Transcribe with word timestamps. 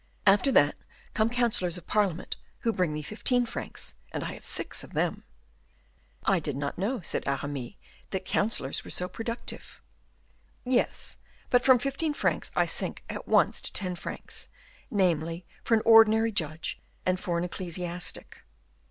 After 0.25 0.51
that, 0.53 0.77
come 1.13 1.29
councilors 1.29 1.77
of 1.77 1.85
parliament, 1.85 2.35
who 2.61 2.73
bring 2.73 2.91
me 2.91 3.03
fifteen 3.03 3.45
francs, 3.45 3.93
and 4.11 4.23
I 4.23 4.33
have 4.33 4.47
six 4.47 4.83
of 4.83 4.93
them." 4.93 5.25
"I 6.25 6.39
did 6.39 6.55
not 6.57 6.79
know," 6.79 7.01
said 7.01 7.27
Aramis, 7.27 7.73
"that 8.09 8.25
councilors 8.25 8.83
were 8.83 8.89
so 8.89 9.07
productive." 9.07 9.79
"Yes; 10.65 11.19
but 11.51 11.63
from 11.63 11.77
fifteen 11.77 12.15
francs 12.15 12.51
I 12.55 12.65
sink 12.65 13.03
at 13.11 13.27
once 13.27 13.61
to 13.61 13.71
ten 13.71 13.95
francs; 13.95 14.49
namely, 14.89 15.45
for 15.63 15.75
an 15.75 15.83
ordinary 15.85 16.31
judge, 16.31 16.81
and 17.05 17.19
for 17.19 17.37
an 17.37 17.43
ecclesiastic." 17.43 18.39